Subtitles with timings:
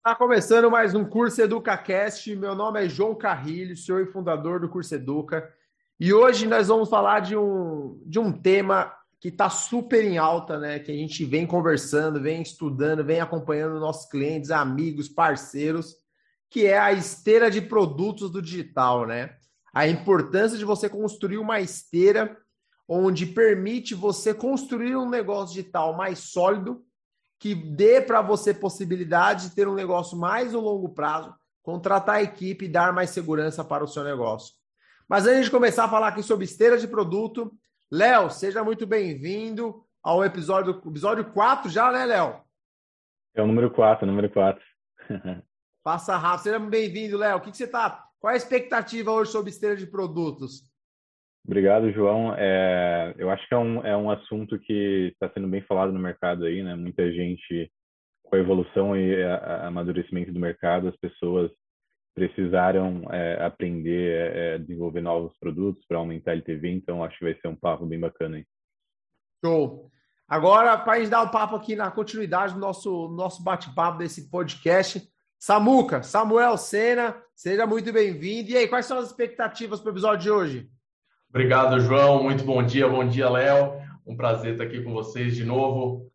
[0.00, 2.34] Está começando mais um Curso EducaCast.
[2.34, 5.52] Meu nome é João Carrilho, senhor e fundador do Curso Educa.
[6.00, 8.90] E hoje nós vamos falar de um, de um tema
[9.20, 10.78] que está super em alta, né?
[10.78, 15.94] Que a gente vem conversando, vem estudando, vem acompanhando nossos clientes, amigos, parceiros,
[16.48, 19.36] que é a esteira de produtos do digital, né?
[19.70, 22.38] A importância de você construir uma esteira
[22.88, 26.82] onde permite você construir um negócio digital mais sólido
[27.40, 32.22] que dê para você possibilidade de ter um negócio mais no longo prazo, contratar a
[32.22, 34.54] equipe e dar mais segurança para o seu negócio.
[35.08, 37.50] Mas antes de começar a falar aqui sobre esteira de produto,
[37.90, 42.42] Léo, seja muito bem-vindo ao episódio, episódio 4 já, né, Léo?
[43.34, 44.62] É o número 4, número 4.
[45.82, 46.42] Passa rápido.
[46.42, 47.38] Seja bem-vindo, Léo.
[47.38, 48.04] O que, que você tá?
[48.20, 50.69] Qual é a expectativa hoje sobre esteira de produtos?
[51.44, 52.34] Obrigado, João.
[52.36, 55.98] É, eu acho que é um, é um assunto que está sendo bem falado no
[55.98, 56.74] mercado aí, né?
[56.74, 57.70] Muita gente,
[58.22, 61.50] com a evolução e a, amadurecimento do mercado, as pessoas
[62.14, 67.18] precisaram é, aprender a é, é, desenvolver novos produtos para aumentar a LTV, então acho
[67.18, 68.44] que vai ser um papo bem bacana aí.
[69.44, 69.90] Show!
[70.28, 74.30] Agora, para a gente dar um papo aqui na continuidade do nosso, nosso bate-papo desse
[74.30, 75.02] podcast,
[75.38, 78.50] Samuca, Samuel Sena, seja muito bem-vindo.
[78.50, 80.70] E aí, quais são as expectativas para o episódio de hoje?
[81.30, 82.24] Obrigado, João.
[82.24, 83.80] Muito bom dia, bom dia, Léo.
[84.04, 86.10] Um prazer estar aqui com vocês de novo.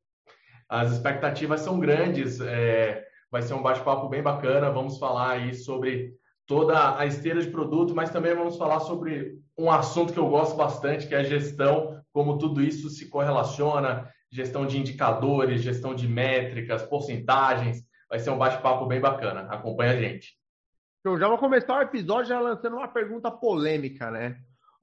[0.68, 4.70] As expectativas são grandes, é, vai ser um bate-papo bem bacana.
[4.70, 6.14] Vamos falar aí sobre
[6.46, 10.58] toda a esteira de produto, mas também vamos falar sobre um assunto que eu gosto
[10.58, 16.10] bastante, que é a gestão, como tudo isso se correlaciona, gestão de indicadores, gestão de
[16.10, 17.86] métricas, porcentagens.
[18.10, 19.48] Vai ser um bate-papo bem bacana.
[19.50, 20.38] Acompanha a gente.
[21.06, 24.36] Eu já vou começar o episódio já lançando uma pergunta polêmica, né?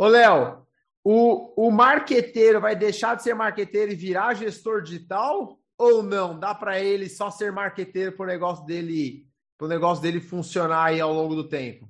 [0.03, 0.67] Ô, Léo,
[1.05, 6.36] o, o marqueteiro vai deixar de ser marqueteiro e virar gestor digital ou não?
[6.36, 9.28] Dá para ele só ser marqueteiro para o negócio dele,
[9.61, 11.89] negócio dele funcionar aí ao longo do tempo?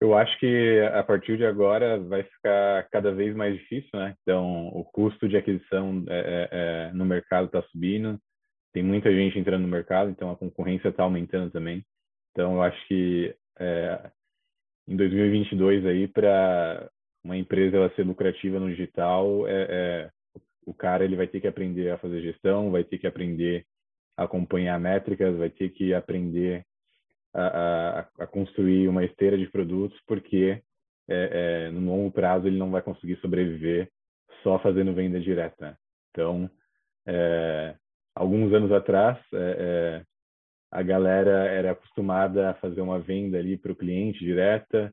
[0.00, 4.14] Eu acho que a partir de agora vai ficar cada vez mais difícil, né?
[4.22, 8.20] Então, o custo de aquisição é, é, é no mercado está subindo,
[8.72, 11.84] tem muita gente entrando no mercado, então a concorrência está aumentando também.
[12.30, 14.12] Então, eu acho que é,
[14.88, 16.90] em 2022 aí para
[17.24, 20.10] uma empresa ela ser lucrativa no digital é, é,
[20.66, 23.64] o cara ele vai ter que aprender a fazer gestão vai ter que aprender
[24.16, 26.64] a acompanhar métricas vai ter que aprender
[27.34, 30.62] a, a, a construir uma esteira de produtos porque
[31.08, 33.90] é, é, no longo prazo ele não vai conseguir sobreviver
[34.42, 35.76] só fazendo venda direta.
[36.10, 36.50] Então
[37.06, 37.74] é,
[38.14, 40.02] alguns anos atrás é, é,
[40.72, 44.92] a galera era acostumada a fazer uma venda ali para o cliente direta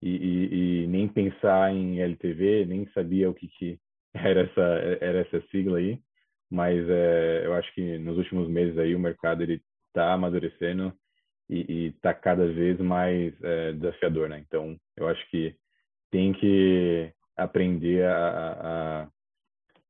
[0.00, 3.78] e, e, e, nem pensar em LTV, nem sabia o que, que
[4.14, 4.62] era essa
[5.00, 6.00] era essa sigla aí,
[6.50, 10.92] mas é, eu acho que nos últimos meses aí o mercado ele está amadurecendo
[11.50, 14.38] e está cada vez mais é, desafiador, né?
[14.46, 15.54] Então eu acho que
[16.10, 19.08] tem que aprender a,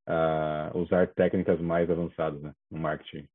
[0.07, 3.27] a, a usar técnicas mais avançadas né, no marketing.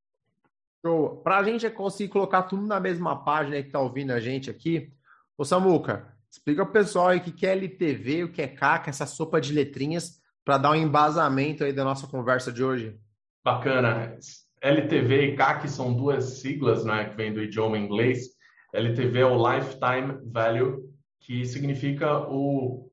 [1.24, 4.94] Para a gente conseguir colocar tudo na mesma página que está ouvindo a gente aqui,
[5.38, 8.90] ô Samuca, explica para o pessoal aí o que é LTV, o que é CAC,
[8.90, 13.00] essa sopa de letrinhas, para dar um embasamento aí da nossa conversa de hoje.
[13.44, 14.18] Bacana.
[14.62, 18.36] LTV e CAC são duas siglas né, que vêm do idioma inglês.
[18.74, 20.84] LTV é o Lifetime Value,
[21.20, 22.92] que significa o.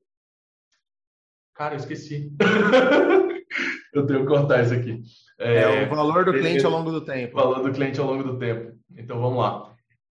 [1.53, 2.31] Cara, eu esqueci.
[3.93, 5.03] eu tenho que cortar isso aqui.
[5.43, 7.35] É, é o valor do cliente ao longo do tempo.
[7.35, 8.73] Valor do cliente ao longo do tempo.
[8.95, 9.73] Então vamos lá.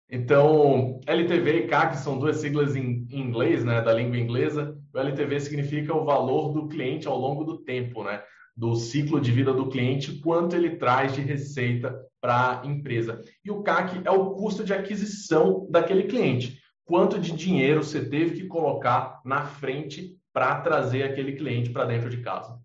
[0.08, 4.78] Então, LTV e CAC são duas siglas em, inglês, né, da língua inglesa.
[4.94, 8.22] O LTV significa o valor do cliente ao longo do tempo, né,
[8.56, 13.20] do ciclo de vida do cliente, quanto ele traz de receita para a empresa.
[13.44, 16.60] E o CAC é o custo de aquisição daquele cliente.
[16.84, 22.08] Quanto de dinheiro você teve que colocar na frente para trazer aquele cliente para dentro
[22.08, 22.56] de casa.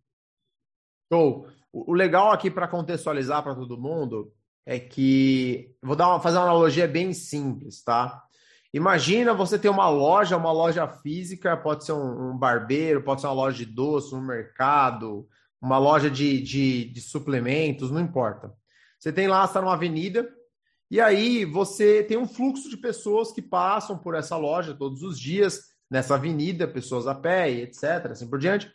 [1.12, 1.48] Show.
[1.74, 4.32] O legal aqui para contextualizar para todo mundo
[4.66, 8.22] é que vou dar uma, fazer uma analogia bem simples, tá?
[8.74, 13.28] Imagina você ter uma loja, uma loja física, pode ser um, um barbeiro, pode ser
[13.28, 15.28] uma loja de doce, um mercado,
[15.62, 18.54] uma loja de, de, de suplementos, não importa.
[18.98, 20.30] Você tem lá, está numa avenida,
[20.90, 25.20] e aí você tem um fluxo de pessoas que passam por essa loja todos os
[25.20, 28.72] dias, nessa avenida, pessoas a pé, etc., assim por diante.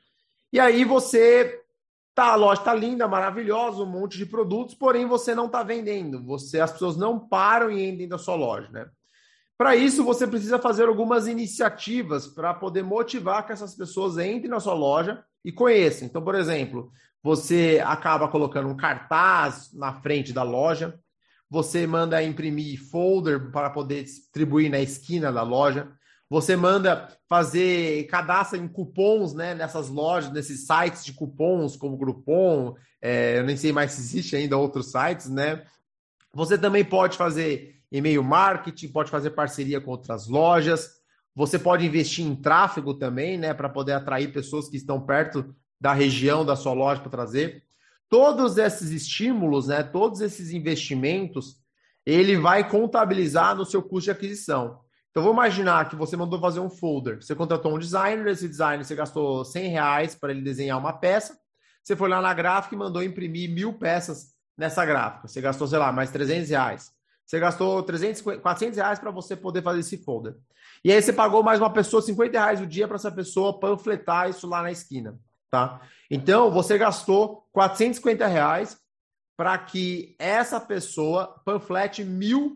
[0.52, 1.62] E aí você
[2.16, 6.24] Tá, a loja tá linda, maravilhosa, um monte de produtos, porém você não está vendendo.
[6.24, 8.86] Você, as pessoas não param e entram da sua loja, né?
[9.58, 14.58] Para isso, você precisa fazer algumas iniciativas para poder motivar que essas pessoas entrem na
[14.58, 16.08] sua loja e conheçam.
[16.08, 16.90] Então, por exemplo,
[17.22, 20.98] você acaba colocando um cartaz na frente da loja,
[21.50, 25.92] você manda imprimir folder para poder distribuir na esquina da loja.
[26.28, 29.54] Você manda fazer cadastro em cupons, né?
[29.54, 34.34] Nessas lojas, nesses sites de cupons, como Groupon, é, eu nem sei mais se existe
[34.34, 35.64] ainda outros sites, né?
[36.34, 40.96] Você também pode fazer e-mail marketing, pode fazer parceria com outras lojas.
[41.34, 43.54] Você pode investir em tráfego também, né?
[43.54, 47.62] Para poder atrair pessoas que estão perto da região da sua loja para trazer.
[48.08, 49.82] Todos esses estímulos, né?
[49.82, 51.56] Todos esses investimentos,
[52.04, 54.80] ele vai contabilizar no seu custo de aquisição.
[55.16, 57.22] Então, vou imaginar que você mandou fazer um folder.
[57.22, 61.40] Você contratou um designer, esse designer você gastou 100 reais para ele desenhar uma peça.
[61.82, 65.26] Você foi lá na gráfica e mandou imprimir mil peças nessa gráfica.
[65.26, 66.92] Você gastou, sei lá, mais 300 reais.
[67.24, 70.36] Você gastou 300, 400 reais para você poder fazer esse folder.
[70.84, 74.28] E aí você pagou mais uma pessoa 50 reais o dia para essa pessoa panfletar
[74.28, 75.18] isso lá na esquina,
[75.50, 75.80] tá?
[76.10, 78.78] Então, você gastou 450 reais
[79.34, 82.54] para que essa pessoa panflete mil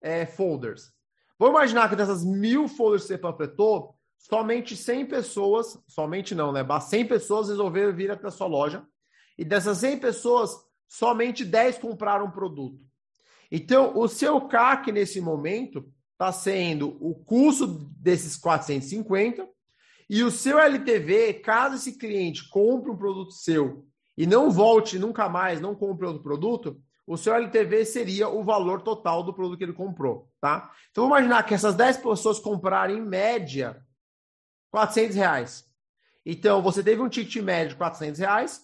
[0.00, 0.96] é, folders.
[1.38, 6.66] Vou imaginar que dessas mil folders que você panfletou, somente 100 pessoas, somente não, né?
[6.80, 8.84] 100 pessoas resolveram vir até a sua loja.
[9.36, 10.50] E dessas 100 pessoas,
[10.88, 12.80] somente 10 compraram um produto.
[13.50, 19.48] Então, o seu CAC nesse momento está sendo o custo desses 450
[20.10, 23.86] e o seu LTV, caso esse cliente compre um produto seu
[24.16, 28.82] e não volte nunca mais, não compre outro produto, o seu LTV seria o valor
[28.82, 30.70] total do produto que ele comprou, tá?
[30.90, 33.82] Então, vamos imaginar que essas 10 pessoas compraram em média
[34.70, 35.64] 400 reais.
[36.24, 38.62] Então, você teve um ticket médio de 400 reais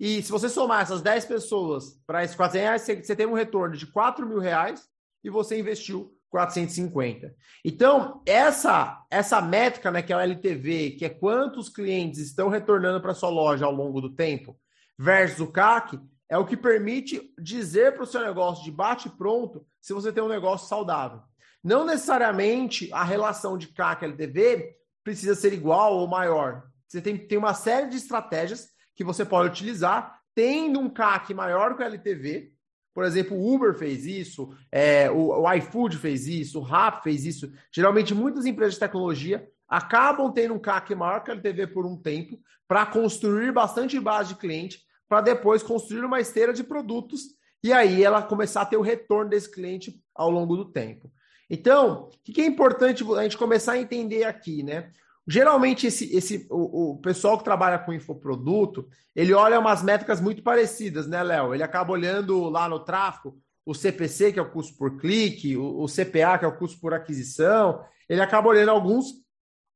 [0.00, 3.36] e se você somar essas 10 pessoas para esses 400 reais, você, você teve um
[3.36, 4.88] retorno de 4 mil reais
[5.22, 7.34] e você investiu 450.
[7.62, 13.00] Então, essa essa métrica, né, que é o LTV, que é quantos clientes estão retornando
[13.00, 14.58] para sua loja ao longo do tempo,
[14.98, 15.98] versus o CAC,
[16.28, 20.22] é o que permite dizer para o seu negócio de bate pronto se você tem
[20.22, 21.20] um negócio saudável.
[21.64, 26.64] Não necessariamente a relação de CAC LTV precisa ser igual ou maior.
[26.86, 31.76] Você tem, tem uma série de estratégias que você pode utilizar, tendo um CAC maior
[31.76, 32.52] que o LTV.
[32.94, 37.24] Por exemplo, o Uber fez isso, é, o, o iFood fez isso, o Rap fez
[37.24, 37.50] isso.
[37.72, 41.96] Geralmente, muitas empresas de tecnologia acabam tendo um CAC maior que o LTV por um
[41.96, 47.22] tempo para construir bastante base de cliente para depois construir uma esteira de produtos
[47.62, 51.10] e aí ela começar a ter o retorno desse cliente ao longo do tempo.
[51.50, 54.90] Então, o que é importante a gente começar a entender aqui, né?
[55.26, 60.42] Geralmente, esse, esse, o, o pessoal que trabalha com infoproduto, ele olha umas métricas muito
[60.42, 61.54] parecidas, né, Léo?
[61.54, 65.82] Ele acaba olhando lá no tráfego o CPC, que é o custo por clique, o,
[65.82, 69.08] o CPA, que é o custo por aquisição, ele acaba olhando alguns,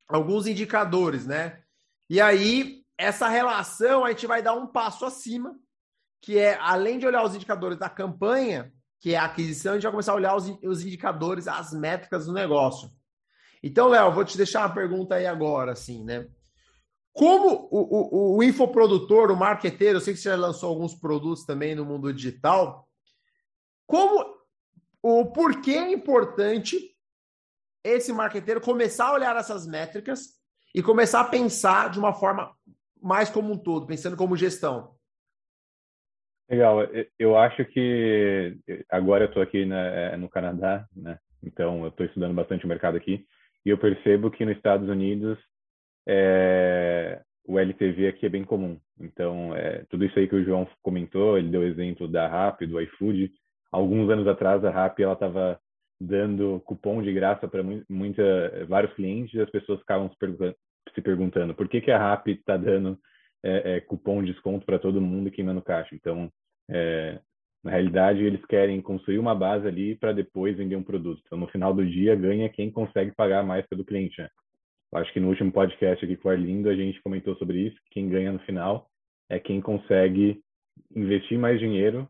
[0.08, 1.60] alguns indicadores, né?
[2.08, 5.56] E aí, essa relação a gente vai dar um passo acima,
[6.20, 9.82] que é, além de olhar os indicadores da campanha, que é a aquisição, a gente
[9.82, 12.88] vai começar a olhar os, os indicadores, as métricas do negócio.
[13.62, 16.28] Então, Léo, vou te deixar uma pergunta aí agora, assim, né?
[17.12, 21.44] Como o, o, o infoprodutor, o marqueteiro, eu sei que você já lançou alguns produtos
[21.44, 22.88] também no mundo digital,
[23.86, 24.24] como
[25.02, 26.96] o porquê é importante
[27.84, 30.40] esse marqueteiro começar a olhar essas métricas
[30.74, 32.56] e começar a pensar de uma forma
[33.02, 34.94] mais como um todo, pensando como gestão?
[36.48, 36.80] Legal.
[37.18, 38.58] Eu acho que
[38.90, 41.18] agora eu estou aqui na, no Canadá, né?
[41.42, 43.26] Então eu estou estudando bastante o mercado aqui
[43.64, 45.38] e eu percebo que nos Estados Unidos
[46.06, 48.78] é, o LTV aqui é bem comum.
[49.00, 52.80] Então é, tudo isso aí que o João comentou, ele deu exemplo da Rappi, do
[52.80, 53.32] iFood.
[53.70, 55.58] Alguns anos atrás a ela estava
[56.00, 60.18] dando cupom de graça para muita vários clientes e as pessoas ficavam se
[60.94, 62.98] se perguntando por que, que a Rappi está dando
[63.42, 65.94] é, é, cupom de desconto para todo mundo queimando caixa.
[65.94, 66.30] Então,
[66.70, 67.18] é,
[67.62, 71.22] na realidade, eles querem construir uma base ali para depois vender um produto.
[71.24, 74.20] Então, no final do dia, ganha quem consegue pagar mais pelo cliente.
[74.20, 74.28] Né?
[74.94, 77.76] Acho que no último podcast aqui com o Arlindo, a gente comentou sobre isso.
[77.90, 78.90] Quem ganha no final
[79.28, 80.42] é quem consegue
[80.94, 82.08] investir mais dinheiro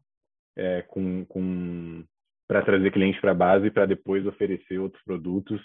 [0.56, 2.04] é, com, com
[2.48, 5.60] para trazer cliente para a base para depois oferecer outros produtos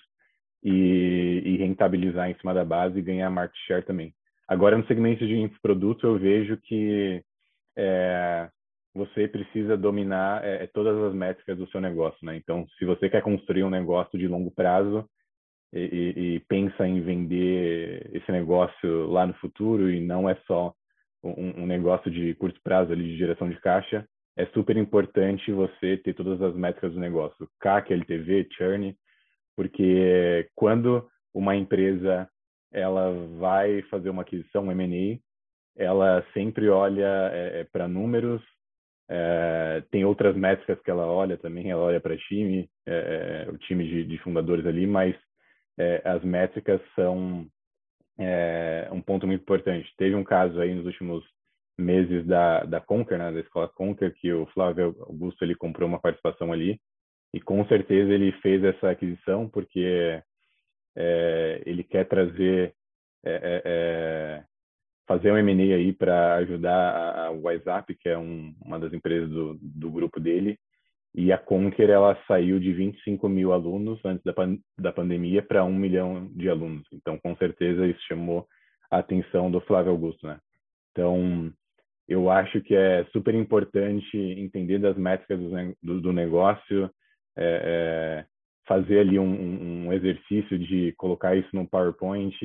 [0.69, 4.13] e, e, rentabilizar em cima da base e ganhar market share também.
[4.45, 7.23] Agora, no segmento de infoproduto, eu vejo que
[7.77, 8.49] é,
[8.93, 12.35] você precisa dominar é, é, todas as métricas do seu negócio, né?
[12.35, 15.07] Então, se você quer construir um negócio de longo prazo
[15.71, 20.73] e, e, e pensa em vender esse negócio lá no futuro e não é só
[21.23, 24.05] um, um negócio de curto prazo ali de geração de caixa,
[24.35, 28.95] é super importante você ter todas as métricas do negócio, CAC, LTV, churn,
[29.57, 32.29] porque quando uma empresa
[32.71, 35.19] ela vai fazer uma aquisição, um M&A,
[35.75, 38.41] ela sempre olha é, é para números,
[39.09, 43.57] é, tem outras métricas que ela olha também, ela olha para time, é, é, o
[43.57, 45.15] time de, de, fundadores ali, mas
[45.77, 47.47] é, as métricas são
[48.91, 49.93] um ponto muito importante.
[49.95, 51.23] Teve um caso aí nos últimos
[51.77, 55.99] meses da, da Conquer, né, da escola Conquer, que o Flávio Augusto ele comprou uma
[55.99, 56.79] participação ali
[57.33, 60.21] e com certeza ele fez essa aquisição porque
[60.95, 62.73] é, ele quer trazer
[65.07, 69.57] fazer um M&A aí para ajudar a WhatsApp, que é um, uma das empresas do,
[69.61, 70.57] do grupo dele,
[71.15, 75.63] e a Conquer ela saiu de 25 mil alunos antes da, pan da pandemia para
[75.63, 76.85] um milhão de alunos.
[76.91, 78.45] Então, com certeza, isso chamou
[78.91, 80.37] a atenção do Flávio Augusto, né?
[80.91, 81.51] Então,
[82.07, 85.39] eu acho que é super importante entender das métricas
[85.81, 86.89] do, do negócio,
[87.37, 88.25] é, é,
[88.67, 92.35] fazer ali um, um, exercício de colocar isso no PowerPoint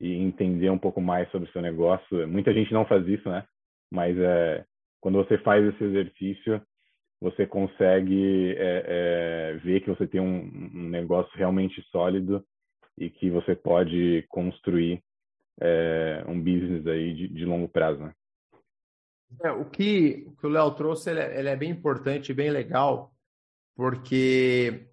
[0.00, 2.28] e entender um pouco mais sobre o seu negócio.
[2.28, 3.44] Muita gente não faz isso, né?
[3.90, 4.64] Mas é,
[5.00, 6.60] quando você faz esse exercício,
[7.20, 12.44] você consegue é, é, ver que você tem um, um, negócio realmente sólido
[12.98, 15.02] e que você pode construir
[15.60, 18.12] é, um business aí de, de longo prazo, né?
[19.42, 22.50] É, o que o, que o Léo trouxe ele é, ele é, bem importante bem
[22.50, 23.10] legal,
[23.76, 24.88] porque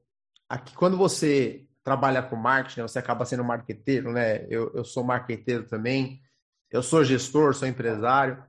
[0.50, 4.46] aqui quando você trabalha com marketing, né, você acaba sendo marqueteiro, né?
[4.50, 6.22] Eu, eu sou marqueteiro também,
[6.70, 8.44] eu sou gestor, sou empresário,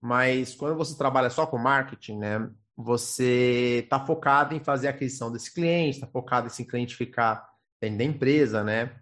[0.00, 2.50] mas quando você trabalha só com marketing, né?
[2.76, 7.46] Você está focado em fazer a aquisição desse cliente, está focado em se cliente ficar
[7.80, 8.96] dentro da empresa, né?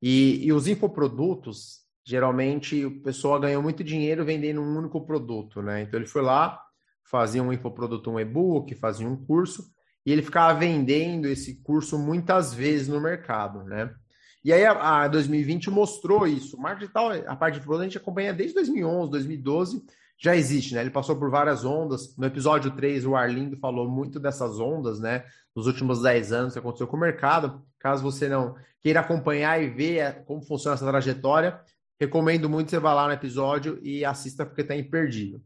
[0.00, 5.82] E, e os infoprodutos, geralmente, o pessoal ganhou muito dinheiro vendendo um único produto, né?
[5.82, 6.62] Então ele foi lá,
[7.04, 9.70] fazia um infoproduto, um e-book, fazia um curso,
[10.08, 13.94] e ele ficava vendendo esse curso muitas vezes no mercado, né?
[14.42, 16.56] E aí a, a 2020 mostrou isso.
[16.56, 16.90] O marketing
[17.26, 19.84] a parte de produto, a gente acompanha desde 2011, 2012,
[20.16, 20.80] já existe, né?
[20.80, 22.16] Ele passou por várias ondas.
[22.16, 25.26] No episódio 3, o Arlindo falou muito dessas ondas, né?
[25.54, 27.62] Nos últimos 10 anos que aconteceu com o mercado.
[27.78, 31.60] Caso você não queira acompanhar e ver é, como funciona essa trajetória,
[32.00, 35.42] recomendo muito você vá lá no episódio e assista porque está imperdível.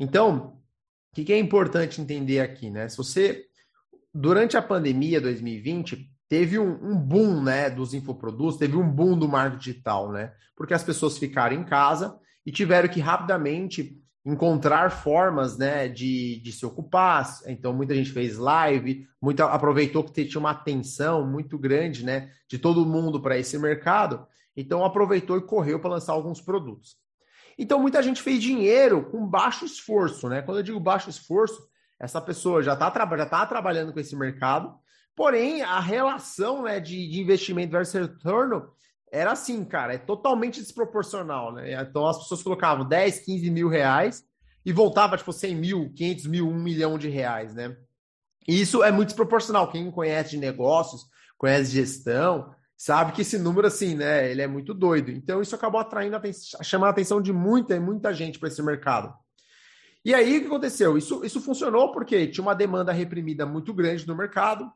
[0.00, 0.58] Então,
[1.12, 2.88] o que, que é importante entender aqui, né?
[2.88, 3.46] Se você
[4.14, 9.28] durante a pandemia 2020, teve um, um, boom né, dos infoprodutos, teve um boom do
[9.28, 10.32] marketing digital, né?
[10.56, 12.16] Porque as pessoas ficaram em casa
[12.46, 17.28] e tiveram que rapidamente encontrar formas né, de, de se ocupar.
[17.46, 22.58] Então, muita gente fez live, muita, aproveitou que tinha uma atenção muito grande né, de
[22.58, 24.26] todo mundo para esse mercado.
[24.56, 26.96] Então, aproveitou e correu para lançar alguns produtos.
[27.58, 30.28] Então, muita gente fez dinheiro com baixo esforço.
[30.28, 30.40] Né?
[30.40, 31.68] Quando eu digo baixo esforço,
[32.04, 34.74] essa pessoa já está já tá trabalhando com esse mercado,
[35.16, 38.68] porém a relação né, de, de investimento versus retorno
[39.10, 41.80] era assim, cara, é totalmente desproporcional, né?
[41.80, 44.24] Então as pessoas colocavam 10, 15 mil reais
[44.66, 47.76] e voltava, tipo, 100 mil, 500 mil, 1 milhão de reais, né?
[48.46, 49.70] E isso é muito desproporcional.
[49.70, 51.06] Quem conhece de negócios,
[51.38, 55.10] conhece de gestão, sabe que esse número, assim, né, ele é muito doido.
[55.10, 56.18] Então isso acabou atraindo,
[56.62, 59.14] chamando a atenção de muita, muita gente para esse mercado.
[60.04, 60.98] E aí o que aconteceu?
[60.98, 64.70] Isso, isso funcionou porque tinha uma demanda reprimida muito grande no mercado,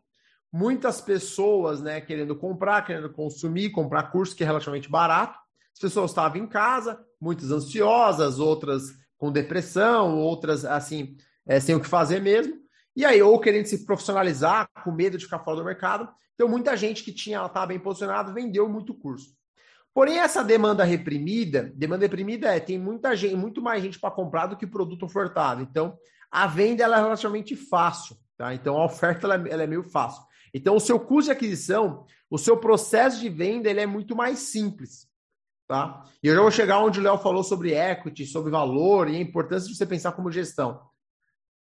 [0.51, 5.39] muitas pessoas né, querendo comprar, querendo consumir, comprar curso que é relativamente barato.
[5.73, 11.17] As pessoas estavam em casa, muitas ansiosas, outras com depressão, outras assim,
[11.47, 12.55] é, sem o que fazer mesmo.
[12.97, 16.09] E aí, ou querendo se profissionalizar, com medo de ficar fora do mercado.
[16.35, 19.38] Então, muita gente que tinha estava bem posicionado vendeu muito curso.
[19.99, 24.47] Porém, essa demanda reprimida, demanda reprimida é tem muita gente, muito mais gente para comprar
[24.47, 25.61] do que produto ofertado.
[25.61, 25.99] Então,
[26.31, 28.55] a venda ela é relativamente fácil, tá?
[28.55, 30.23] Então, a oferta ela, ela é meio fácil.
[30.55, 34.38] Então, o seu custo de aquisição, o seu processo de venda, ele é muito mais
[34.38, 35.09] simples,
[35.67, 36.05] tá?
[36.23, 39.21] E eu já vou chegar onde o Léo falou sobre equity, sobre valor e a
[39.21, 40.81] importância de você pensar como gestão.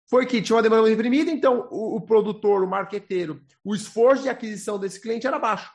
[0.09, 4.29] Foi que tinha uma demanda reprimida, então o, o produtor, o marqueteiro, o esforço de
[4.29, 5.71] aquisição desse cliente era baixo.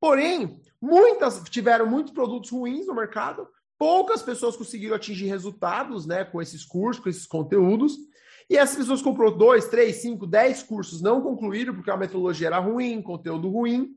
[0.00, 6.40] Porém, muitas tiveram muitos produtos ruins no mercado, poucas pessoas conseguiram atingir resultados né, com
[6.40, 7.96] esses cursos, com esses conteúdos.
[8.50, 12.58] E essas pessoas comprou dois, três, cinco, dez cursos, não concluíram porque a metodologia era
[12.58, 13.94] ruim, conteúdo ruim.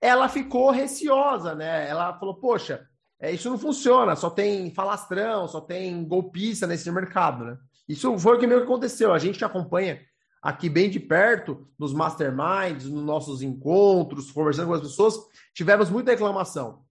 [0.00, 1.88] Ela ficou receosa, né?
[1.88, 2.88] Ela falou: Poxa,
[3.20, 7.58] é, isso não funciona, só tem falastrão, só tem golpista nesse mercado, né?
[7.88, 9.12] Isso foi o que meio que aconteceu.
[9.12, 10.00] A gente acompanha
[10.44, 15.18] aqui bem de perto, nos masterminds, nos nossos encontros, conversando com as pessoas,
[15.54, 16.84] tivemos muita reclamação.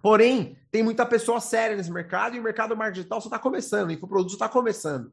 [0.00, 3.92] Porém, tem muita pessoa séria nesse mercado e o mercado digital só está começando, o
[3.92, 5.12] infoproduto está começando.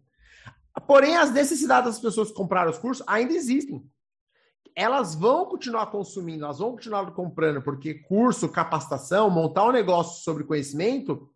[0.85, 3.83] Porém, as necessidades das pessoas que compraram os cursos ainda existem.
[4.75, 10.43] Elas vão continuar consumindo, elas vão continuar comprando, porque curso, capacitação, montar um negócio sobre
[10.43, 11.27] conhecimento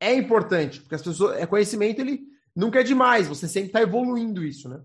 [0.00, 2.24] é importante, porque as pessoas, é conhecimento ele
[2.54, 4.82] nunca é demais, você sempre está evoluindo isso, né?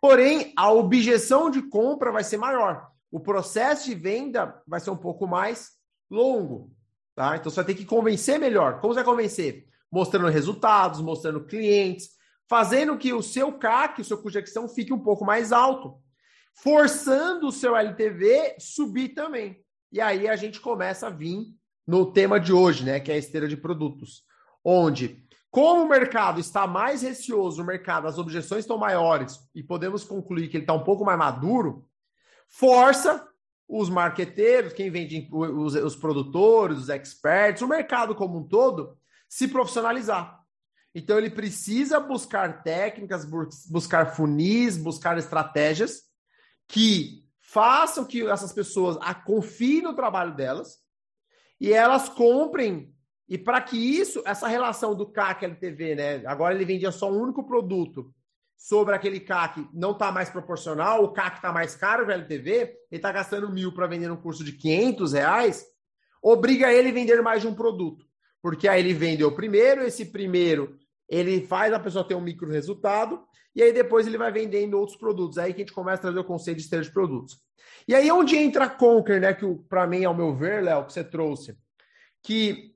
[0.00, 2.88] Porém, a objeção de compra vai ser maior.
[3.10, 5.70] O processo de venda vai ser um pouco mais
[6.10, 6.70] longo.
[7.14, 7.36] Tá?
[7.36, 8.80] Então você vai ter que convencer melhor.
[8.80, 9.66] Como você vai convencer?
[9.90, 12.10] Mostrando resultados, mostrando clientes,
[12.48, 15.98] fazendo que o seu CAC, o seu custo de aquisição, fique um pouco mais alto,
[16.54, 19.64] forçando o seu LTV subir também.
[19.90, 21.46] E aí a gente começa a vir
[21.86, 24.24] no tema de hoje, né, que é a esteira de produtos,
[24.64, 30.04] onde como o mercado está mais receoso, o mercado, as objeções estão maiores e podemos
[30.04, 31.88] concluir que ele está um pouco mais maduro,
[32.48, 33.26] força
[33.68, 38.96] os marqueteiros, quem vende os, os produtores, os experts, o mercado como um todo,
[39.28, 40.40] se profissionalizar.
[40.94, 43.26] Então ele precisa buscar técnicas,
[43.68, 46.04] buscar funis, buscar estratégias
[46.66, 50.78] que façam que essas pessoas confiem no trabalho delas
[51.60, 52.95] e elas comprem.
[53.28, 56.22] E para que isso, essa relação do CAC LTV, né?
[56.26, 58.12] Agora ele vendia só um único produto
[58.56, 62.76] sobre aquele CAC não está mais proporcional, o CAC está mais caro, o LTV, ele
[62.92, 65.66] está gastando mil para vender um curso de 500 reais,
[66.22, 68.06] obriga ele a vender mais de um produto.
[68.40, 70.76] Porque aí ele vendeu o primeiro, esse primeiro
[71.08, 73.22] ele faz a pessoa ter um micro resultado,
[73.54, 75.38] e aí depois ele vai vendendo outros produtos.
[75.38, 77.38] Aí que a gente começa a trazer o conceito de esteira de produtos.
[77.88, 79.32] E aí onde entra a Conquer, né?
[79.32, 81.56] Que para mim, ao meu ver, Léo, que você trouxe,
[82.22, 82.75] que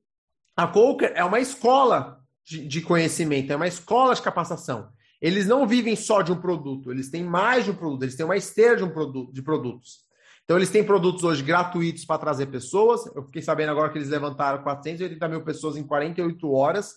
[0.61, 4.93] a Conquer é uma escola de, de conhecimento, é uma escola de capacitação.
[5.19, 8.27] Eles não vivem só de um produto, eles têm mais de um produto, eles têm
[8.27, 10.01] uma esteira de um produto, de produtos.
[10.45, 13.07] Então, eles têm produtos hoje gratuitos para trazer pessoas.
[13.15, 16.95] Eu fiquei sabendo agora que eles levantaram 480 mil pessoas em 48 horas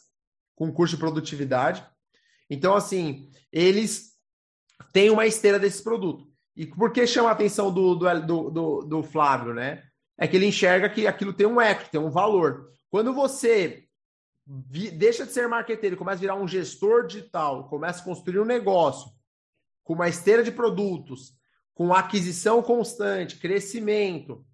[0.56, 1.86] com curso de produtividade.
[2.50, 4.14] Então, assim, eles
[4.92, 6.28] têm uma esteira desse produto.
[6.56, 9.84] E por que chama a atenção do, do, do, do Flávio, né?
[10.18, 12.74] É que ele enxerga que aquilo tem um equity, tem um valor.
[12.94, 13.88] Quando você
[14.46, 19.10] deixa de ser marqueteiro, começa a virar um gestor digital, começa a construir um negócio
[19.84, 21.34] com uma esteira de produtos,
[21.74, 24.46] com aquisição constante, crescimento,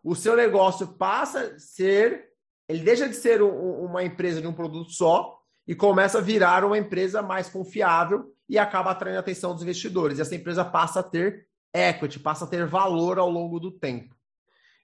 [0.00, 2.28] o seu negócio passa a ser,
[2.68, 6.64] ele deixa de ser um, uma empresa de um produto só e começa a virar
[6.64, 10.18] uma empresa mais confiável e acaba atraindo a atenção dos investidores.
[10.18, 14.14] E essa empresa passa a ter equity, passa a ter valor ao longo do tempo.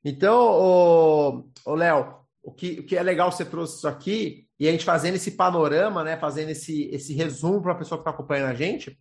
[0.04, 4.84] Então, Léo, o que, o que é legal você trouxe isso aqui, e a gente
[4.84, 8.54] fazendo esse panorama, né, fazendo esse, esse resumo para a pessoa que está acompanhando a
[8.54, 8.98] gente,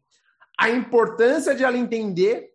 [0.58, 2.52] a importância de ela entender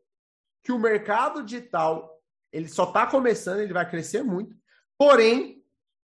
[0.65, 2.11] que o mercado digital
[2.51, 4.57] ele só está começando, ele vai crescer muito,
[4.97, 5.63] porém,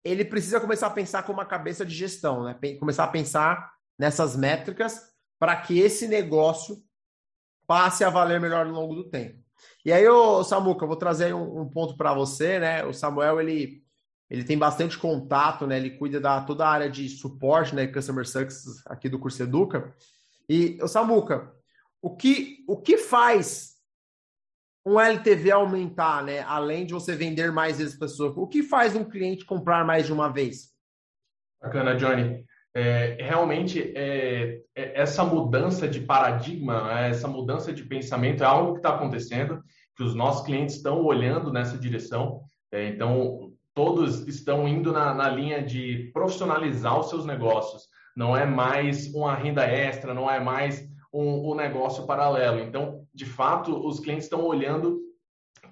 [0.05, 2.57] ele precisa começar a pensar com uma cabeça de gestão, né?
[2.79, 5.03] começar a pensar nessas métricas
[5.39, 6.81] para que esse negócio
[7.67, 9.43] passe a valer melhor ao longo do tempo.
[9.85, 12.85] E aí, ô, Samuca, eu vou trazer um, um ponto para você, né?
[12.85, 13.83] O Samuel, ele
[14.31, 15.77] ele tem bastante contato, né?
[15.79, 17.87] Ele cuida da toda a área de suporte, né?
[17.87, 19.95] Customer Success aqui do curso Educa.
[20.49, 21.53] E, o Samuca,
[22.03, 23.77] o que, o que faz
[24.85, 26.41] um LTV aumentar, né?
[26.43, 30.13] Além de você vender mais vezes pessoas, o que faz um cliente comprar mais de
[30.13, 30.73] uma vez?
[31.61, 32.45] Bacana, Johnny.
[32.75, 37.11] É, realmente, é, é, essa mudança de paradigma, né?
[37.11, 39.63] essa mudança de pensamento é algo que está acontecendo,
[39.97, 42.43] que os nossos clientes estão olhando nessa direção.
[42.71, 43.48] É, então,
[43.79, 47.85] todos estão indo na, na linha de profissionalizar os seus negócios.
[48.17, 52.59] Não é mais uma renda extra, não é mais um, um negócio paralelo.
[52.59, 54.99] Então, de fato, os clientes estão olhando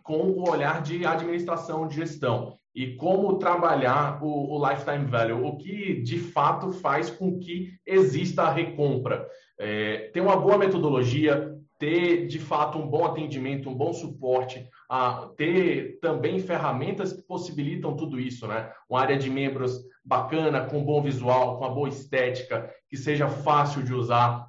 [0.04, 5.56] com o olhar de administração, de gestão e como trabalhar o, o, lifetime value, o
[5.56, 9.26] que de fato faz com que exista a recompra.
[9.58, 15.28] É, ter uma boa metodologia, ter de fato um bom atendimento, um bom suporte, a
[15.36, 18.72] ter também ferramentas que possibilitam tudo isso, né?
[18.88, 23.82] Uma área de membros bacana, com bom visual, com uma boa estética, que seja fácil
[23.82, 24.46] de usar.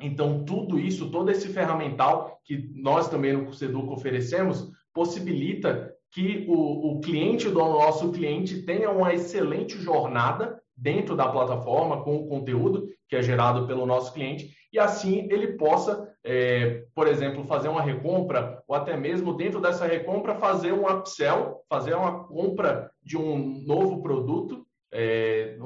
[0.00, 6.92] Então, tudo isso, todo esse ferramental que nós também no Curseduco oferecemos, possibilita que o,
[6.96, 12.88] o cliente do nosso cliente tenha uma excelente jornada dentro da plataforma com o conteúdo
[13.10, 17.82] que é gerado pelo nosso cliente e assim ele possa, é, por exemplo, fazer uma
[17.82, 23.62] recompra ou até mesmo dentro dessa recompra fazer um upsell, fazer uma compra de um
[23.66, 24.64] novo produto.
[24.92, 25.56] É,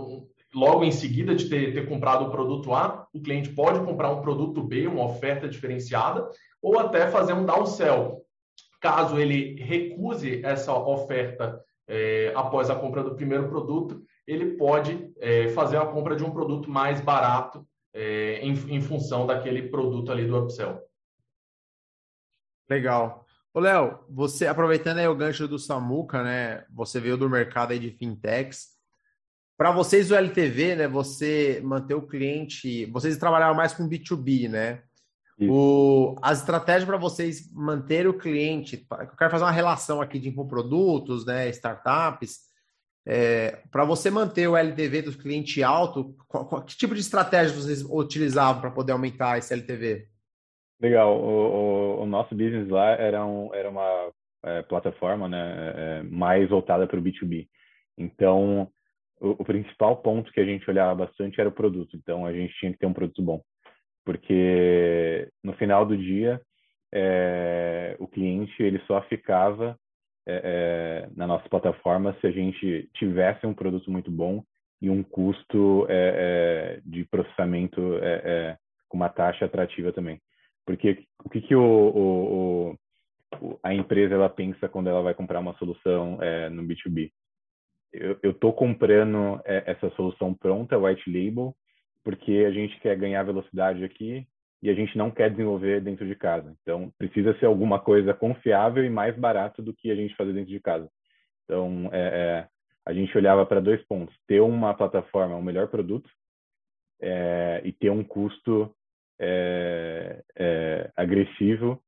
[0.54, 4.22] logo em seguida de ter, ter comprado o produto A, o cliente pode comprar um
[4.22, 6.28] produto B, uma oferta diferenciada,
[6.62, 8.22] ou até fazer um downsell.
[8.80, 15.48] Caso ele recuse essa oferta é, após a compra do primeiro produto, ele pode é,
[15.48, 20.26] fazer a compra de um produto mais barato é, em, em, função daquele produto ali
[20.26, 20.82] do upsell.
[22.68, 23.24] Legal.
[23.52, 26.64] Ô, Léo, você aproveitando aí o gancho do Samuca, né?
[26.70, 28.74] Você veio do mercado aí de fintechs.
[29.56, 30.88] Para vocês o LTV, né?
[30.88, 34.82] Você manter o cliente, vocês trabalhavam mais com B2B, né?
[35.40, 40.28] O, as estratégias para vocês manter o cliente, eu quero fazer uma relação aqui de
[40.28, 42.42] infoprodutos, né, startups,
[43.06, 47.54] é, para você manter o LTV do cliente alto, qual, qual, que tipo de estratégia
[47.54, 50.08] vocês utilizavam para poder aumentar esse LTV?
[50.80, 54.10] Legal, o, o, o nosso business lá era, um, era uma
[54.44, 57.48] é, plataforma né, é, mais voltada para o B2B.
[57.96, 58.68] Então,
[59.20, 61.96] o, o principal ponto que a gente olhava bastante era o produto.
[61.96, 63.42] Então, a gente tinha que ter um produto bom
[64.04, 66.40] porque no final do dia
[66.92, 69.78] é, o cliente ele só ficava
[70.26, 74.42] é, é, na nossa plataforma se a gente tivesse um produto muito bom
[74.80, 77.80] e um custo é, é, de processamento
[78.88, 80.20] com uma taxa atrativa também.
[80.64, 82.78] Porque o que, que o, o,
[83.40, 86.18] o, a empresa ela pensa quando ela vai comprar uma solução
[86.50, 87.10] no B2B?
[87.92, 91.54] Eu estou comprando essa solução pronta, white label,
[92.02, 94.26] porque a gente quer ganhar velocidade aqui
[94.64, 96.56] e a gente não quer desenvolver dentro de casa.
[96.62, 100.48] Então, precisa ser alguma coisa confiável e mais barato do que a gente fazer dentro
[100.48, 100.88] de casa.
[101.44, 102.48] Então, é, é,
[102.86, 106.08] a gente olhava para dois pontos: ter uma plataforma, um melhor produto,
[106.98, 108.74] é, e ter um custo
[109.20, 111.78] é, é, agressivo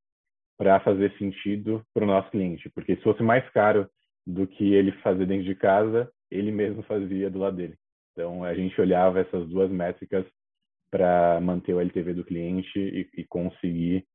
[0.58, 2.68] para fazer sentido para o nosso cliente.
[2.68, 3.88] Porque se fosse mais caro
[4.26, 7.78] do que ele fazer dentro de casa, ele mesmo fazia do lado dele.
[8.12, 10.26] Então, a gente olhava essas duas métricas
[10.90, 14.06] para manter o LTV do cliente e, e conseguir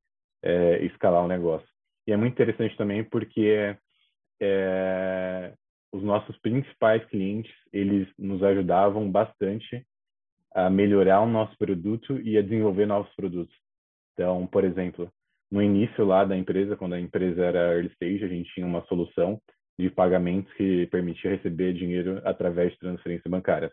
[0.43, 1.67] é, escalar o negócio.
[2.07, 3.75] E é muito interessante também porque
[4.41, 5.53] é,
[5.91, 9.85] os nossos principais clientes, eles nos ajudavam bastante
[10.53, 13.55] a melhorar o nosso produto e a desenvolver novos produtos.
[14.13, 15.11] Então, por exemplo,
[15.51, 18.85] no início lá da empresa, quando a empresa era early stage, a gente tinha uma
[18.85, 19.39] solução
[19.77, 23.71] de pagamentos que permitia receber dinheiro através de transferência bancária.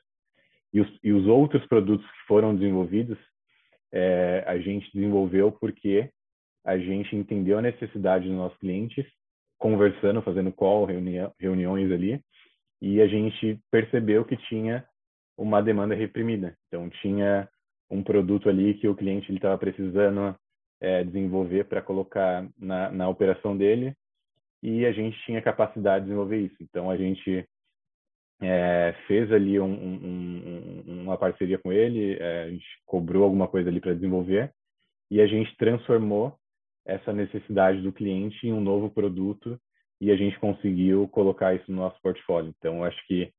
[0.73, 3.19] E os, e os outros produtos que foram desenvolvidos,
[3.93, 6.11] é, a gente desenvolveu porque
[6.65, 9.07] a gente entendeu a necessidade dos nossos clientes,
[9.59, 12.21] conversando, fazendo call, reunião, reuniões ali,
[12.81, 14.85] e a gente percebeu que tinha
[15.37, 16.57] uma demanda reprimida.
[16.67, 17.49] Então, tinha
[17.91, 20.37] um produto ali que o cliente estava precisando
[20.81, 23.95] é, desenvolver para colocar na, na operação dele,
[24.63, 26.57] e a gente tinha capacidade de desenvolver isso.
[26.61, 27.49] Então, a gente
[28.41, 33.69] é, fez ali um, um, uma parceria com ele, é, a gente cobrou alguma coisa
[33.69, 34.53] ali para desenvolver
[35.11, 36.37] e a gente transformou
[36.87, 39.61] essa necessidade do cliente em um novo produto
[40.01, 42.55] e a gente conseguiu colocar isso no nosso portfólio.
[42.57, 43.33] Então, acho que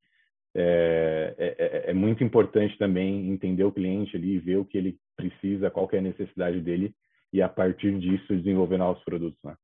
[0.56, 4.98] é, é, é, é, muito importante também entender o cliente ali, ver o que ele
[5.16, 6.94] precisa, qual é a necessidade dele
[7.32, 9.40] e a partir disso desenvolver novos produtos.
[9.44, 9.56] Né?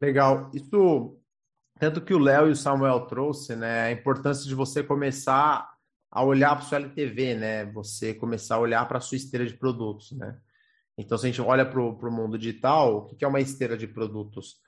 [0.00, 0.50] Legal.
[0.54, 1.18] Isso
[1.78, 5.68] tanto que o Léo e o Samuel trouxe, né, a importância de você começar
[6.10, 9.54] a olhar para seu LTV, né, você começar a olhar para a sua esteira de
[9.54, 10.36] produtos, né.
[10.96, 13.86] Então, se a gente olha para o mundo digital, o que é uma esteira de
[13.86, 14.58] produtos?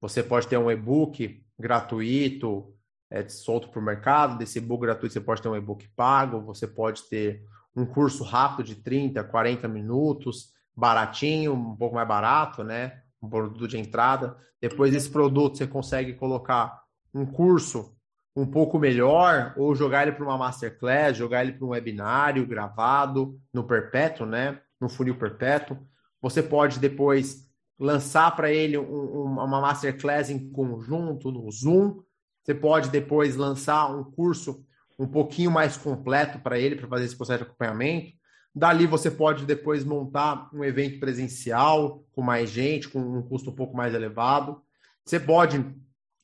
[0.00, 2.74] Você pode ter um e-book gratuito,
[3.10, 6.66] é, solto para o mercado, desse e-book gratuito você pode ter um e-book pago, você
[6.66, 7.44] pode ter
[7.76, 13.03] um curso rápido de 30, 40 minutos, baratinho, um pouco mais barato, né?
[13.24, 14.36] Um produto de entrada.
[14.60, 16.82] Depois desse produto você consegue colocar
[17.12, 17.94] um curso
[18.36, 23.38] um pouco melhor ou jogar ele para uma masterclass, jogar ele para um webinário gravado
[23.52, 24.60] no perpétuo, né?
[24.80, 25.78] No funil perpétuo.
[26.20, 27.44] Você pode depois
[27.78, 32.02] lançar para ele um, uma masterclass em conjunto no Zoom.
[32.42, 34.64] Você pode depois lançar um curso
[34.98, 38.12] um pouquinho mais completo para ele para fazer esse processo de acompanhamento.
[38.54, 43.54] Dali você pode depois montar um evento presencial com mais gente, com um custo um
[43.54, 44.62] pouco mais elevado.
[45.04, 45.64] Você pode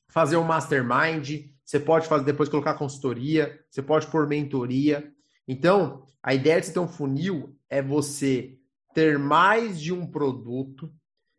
[0.07, 5.11] fazer um mastermind, você pode fazer depois colocar consultoria, você pode pôr mentoria.
[5.47, 8.57] Então, a ideia de você ter um funil é você
[8.93, 10.91] ter mais de um produto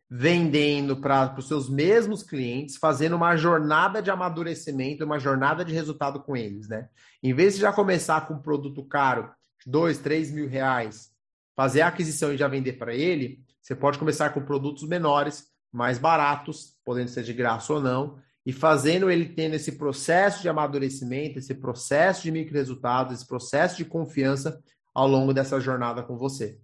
[0.09, 6.19] vendendo para os seus mesmos clientes, fazendo uma jornada de amadurecimento, uma jornada de resultado
[6.19, 6.87] com eles, né?
[7.21, 9.31] Em vez de já começar com um produto caro
[9.65, 11.11] dois, três mil reais,
[11.55, 15.97] fazer a aquisição e já vender para ele, você pode começar com produtos menores, mais
[15.97, 21.39] baratos, podendo ser de graça ou não, e fazendo ele tendo esse processo de amadurecimento,
[21.39, 24.61] esse processo de micro resultados, esse processo de confiança
[24.93, 26.59] ao longo dessa jornada com você.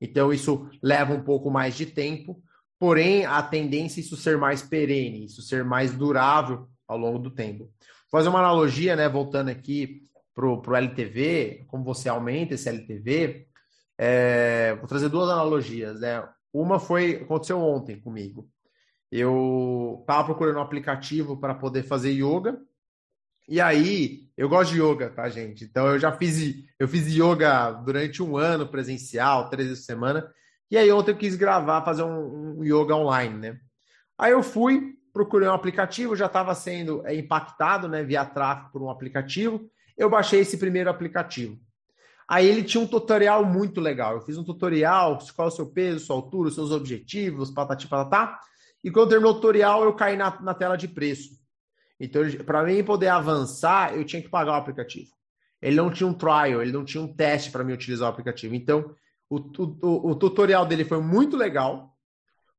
[0.00, 2.40] Então, isso leva um pouco mais de tempo,
[2.78, 7.30] porém, a tendência é isso ser mais perene, isso ser mais durável ao longo do
[7.30, 7.64] tempo.
[7.64, 10.02] Vou fazer uma analogia, né, voltando aqui
[10.34, 13.46] para o LTV, como você aumenta esse LTV,
[13.96, 16.00] é, vou trazer duas analogias.
[16.00, 16.26] Né?
[16.52, 18.48] Uma foi, aconteceu ontem comigo.
[19.10, 22.60] Eu estava procurando um aplicativo para poder fazer yoga.
[23.48, 25.64] E aí, eu gosto de yoga, tá, gente?
[25.64, 30.34] Então, eu já fiz, eu fiz yoga durante um ano presencial, três vezes por semana.
[30.70, 33.60] E aí ontem eu quis gravar, fazer um, um yoga online, né?
[34.18, 38.82] Aí eu fui, procurei um aplicativo, já estava sendo é, impactado, né, via tráfego por
[38.82, 39.70] um aplicativo.
[39.96, 41.58] Eu baixei esse primeiro aplicativo.
[42.28, 44.14] Aí ele tinha um tutorial muito legal.
[44.14, 48.40] Eu fiz um tutorial, qual é o seu peso, sua altura, seus objetivos, patati patatá.
[48.82, 51.38] E quando terminou o tutorial, eu caí na, na tela de preço.
[51.98, 55.10] Então, para mim poder avançar, eu tinha que pagar o aplicativo.
[55.60, 58.54] Ele não tinha um trial, ele não tinha um teste para mim utilizar o aplicativo.
[58.54, 58.94] Então,
[59.30, 61.96] o, o, o, tutorial dele foi muito legal,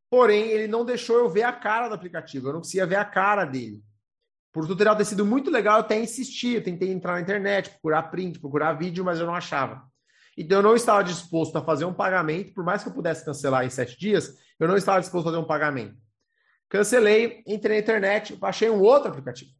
[0.09, 2.47] porém, ele não deixou eu ver a cara do aplicativo.
[2.47, 3.83] Eu não conseguia ver a cara dele.
[4.55, 8.03] Por tutorial ter sido muito legal, eu até insisti, eu tentei entrar na internet, procurar
[8.03, 9.83] print, procurar vídeo, mas eu não achava.
[10.37, 13.65] Então, eu não estava disposto a fazer um pagamento, por mais que eu pudesse cancelar
[13.65, 15.97] em sete dias, eu não estava disposto a fazer um pagamento.
[16.69, 19.51] Cancelei, entrei na internet, baixei um outro aplicativo.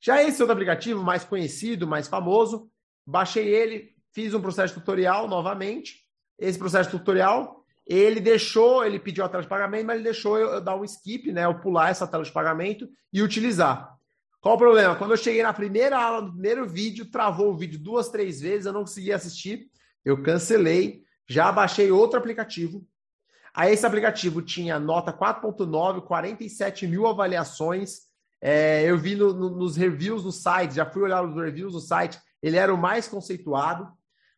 [0.00, 2.70] Já esse outro aplicativo, mais conhecido, mais famoso,
[3.04, 6.06] baixei ele, fiz um processo tutorial novamente.
[6.38, 10.50] Esse processo tutorial, ele deixou, ele pediu a tela de pagamento, mas ele deixou eu,
[10.50, 11.46] eu dar um skip, né?
[11.46, 13.98] Eu pular essa tela de pagamento e utilizar.
[14.40, 14.96] Qual o problema?
[14.96, 18.66] Quando eu cheguei na primeira aula, no primeiro vídeo, travou o vídeo duas, três vezes,
[18.66, 19.68] eu não consegui assistir.
[20.04, 22.86] Eu cancelei, já baixei outro aplicativo,
[23.54, 28.02] Aí esse aplicativo tinha nota 4.9, 47 mil avaliações.
[28.40, 31.80] É, eu vi no, no, nos reviews no site, já fui olhar os reviews no
[31.80, 33.88] site, ele era o mais conceituado.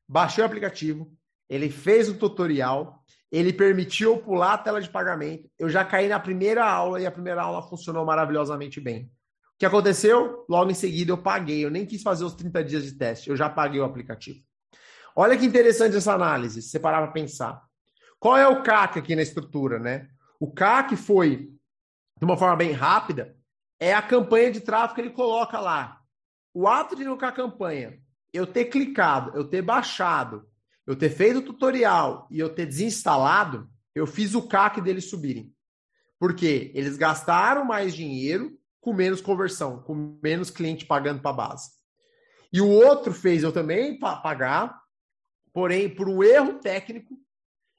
[0.09, 1.13] Baixei o aplicativo,
[1.49, 5.49] ele fez o tutorial, ele permitiu pular a tela de pagamento.
[5.59, 9.11] Eu já caí na primeira aula e a primeira aula funcionou maravilhosamente bem.
[9.63, 10.45] Que aconteceu?
[10.49, 11.65] Logo em seguida eu paguei.
[11.65, 14.41] Eu nem quis fazer os 30 dias de teste, eu já paguei o aplicativo.
[15.15, 17.63] Olha que interessante essa análise, se você parar para pensar.
[18.19, 20.09] Qual é o CAC aqui na estrutura, né?
[20.41, 21.49] O CAC foi,
[22.19, 23.37] de uma forma bem rápida,
[23.79, 26.01] é a campanha de tráfego que ele coloca lá.
[26.53, 28.01] O ato de colocar a campanha,
[28.33, 30.45] eu ter clicado, eu ter baixado,
[30.85, 35.55] eu ter feito o tutorial e eu ter desinstalado, eu fiz o CAC deles subirem.
[36.19, 41.71] Porque eles gastaram mais dinheiro com menos conversão, com menos cliente pagando para a base.
[42.53, 44.79] E o outro fez eu também pagar,
[45.55, 47.17] porém, por um erro técnico,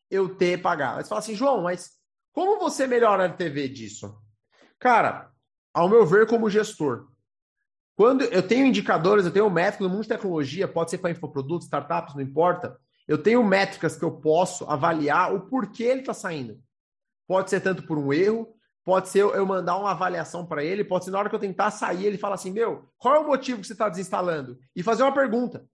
[0.10, 0.98] eu ter pagado.
[0.98, 1.92] Aí você fala assim, João, mas
[2.32, 4.18] como você melhora a LTV disso?
[4.80, 5.30] Cara,
[5.74, 7.10] ao meu ver, como gestor,
[7.96, 11.66] quando eu tenho indicadores, eu tenho métricas no mundo de tecnologia, pode ser para infoprodutos,
[11.66, 12.80] startups, não importa.
[13.06, 16.60] Eu tenho métricas que eu posso avaliar o porquê ele está saindo.
[17.28, 21.06] Pode ser tanto por um erro, pode ser eu mandar uma avaliação para ele, pode
[21.06, 23.62] ser na hora que eu tentar sair, ele fala assim: Meu, qual é o motivo
[23.62, 24.58] que você está desinstalando?
[24.76, 25.66] E fazer uma pergunta.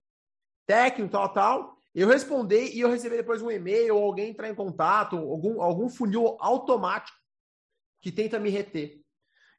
[0.68, 1.78] Técnico, tal, tal.
[1.94, 5.90] Eu responder e eu receber depois um e-mail ou alguém entrar em contato, algum, algum
[5.90, 7.18] funil automático
[8.02, 9.02] que tenta me reter.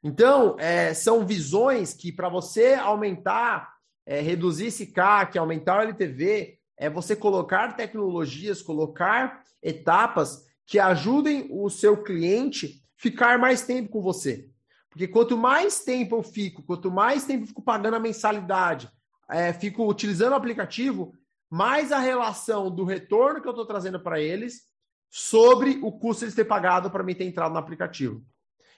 [0.03, 6.57] Então, é, são visões que para você aumentar, é, reduzir esse CAC, aumentar o LTV,
[6.77, 13.99] é você colocar tecnologias, colocar etapas que ajudem o seu cliente ficar mais tempo com
[13.99, 14.47] você.
[14.87, 18.91] Porque quanto mais tempo eu fico, quanto mais tempo eu fico pagando a mensalidade,
[19.27, 21.11] é, fico utilizando o aplicativo,
[21.49, 24.69] mais a relação do retorno que eu estou trazendo para eles
[25.09, 28.23] sobre o custo eles ter pagado para mim ter entrado no aplicativo.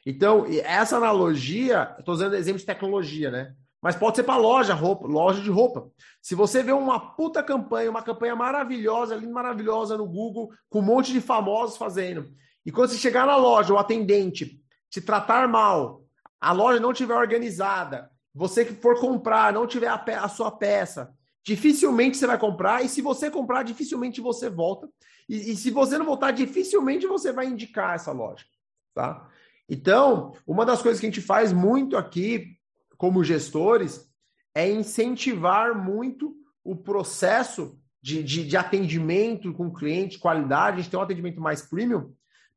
[0.05, 3.53] Então, essa analogia, estou usando exemplo de tecnologia, né?
[3.81, 5.91] Mas pode ser para loja, roupa, loja de roupa.
[6.21, 10.83] Se você vê uma puta campanha, uma campanha maravilhosa, linda, maravilhosa no Google, com um
[10.83, 12.31] monte de famosos fazendo,
[12.65, 16.03] e quando você chegar na loja, o atendente te tratar mal,
[16.39, 21.13] a loja não tiver organizada, você que for comprar, não tiver a, a sua peça,
[21.43, 24.89] dificilmente você vai comprar, e se você comprar, dificilmente você volta.
[25.27, 28.45] E, e, se você não voltar, dificilmente você vai indicar essa loja,
[28.93, 29.29] tá?
[29.69, 32.57] Então, uma das coisas que a gente faz muito aqui,
[32.97, 34.09] como gestores,
[34.53, 40.91] é incentivar muito o processo de, de, de atendimento com o cliente, qualidade, a gente
[40.91, 42.13] tem um atendimento mais premium,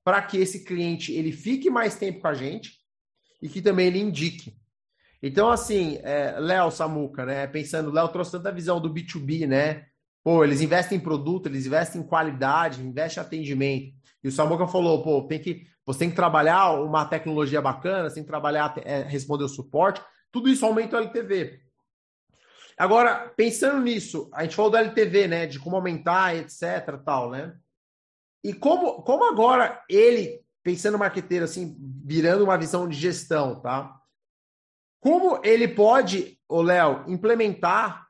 [0.07, 2.75] para que esse cliente ele fique mais tempo com a gente
[3.43, 4.57] e que também ele indique.
[5.21, 7.45] Então, assim, é, Léo Samuca, né?
[7.49, 9.87] Pensando, Léo trouxe tanta visão do B2B, né?
[10.23, 13.95] Pô, eles investem em produto, eles investem em qualidade, investem em atendimento.
[14.23, 18.15] E o Samuca falou, pô, tem que, você tem que trabalhar uma tecnologia bacana, você
[18.15, 20.01] tem que trabalhar, é, responder o suporte.
[20.31, 21.59] Tudo isso aumenta o LTV.
[22.79, 25.47] Agora, pensando nisso, a gente falou do LTV, né?
[25.47, 27.57] De como aumentar, etc, tal, né?
[28.47, 34.01] E como, como agora ele, pensando marqueteiro, assim, virando uma visão de gestão, tá?
[35.01, 38.07] Como ele pode, o Léo, implementar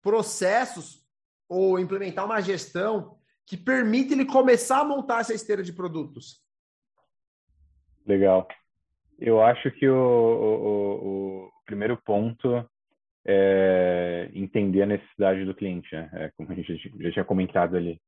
[0.00, 1.04] processos
[1.48, 6.40] ou implementar uma gestão que permite ele começar a montar essa esteira de produtos?
[8.06, 8.46] Legal.
[9.18, 12.64] Eu acho que o, o, o primeiro ponto
[13.26, 16.08] é entender a necessidade do cliente, né?
[16.12, 18.00] É, como a gente já tinha comentado ali.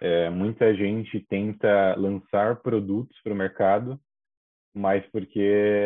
[0.00, 3.98] É, muita gente tenta lançar produtos para o mercado,
[4.74, 5.40] mas porque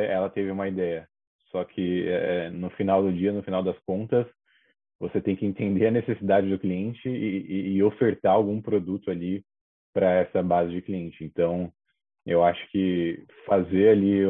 [0.09, 1.09] ela teve uma ideia.
[1.51, 4.27] Só que é, no final do dia, no final das contas,
[4.99, 9.45] você tem que entender a necessidade do cliente e, e, e ofertar algum produto ali
[9.93, 11.25] para essa base de cliente.
[11.25, 11.73] Então,
[12.27, 14.27] eu acho que fazer ali